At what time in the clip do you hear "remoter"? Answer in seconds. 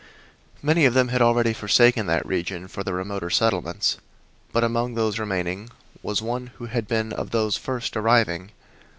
2.91-3.29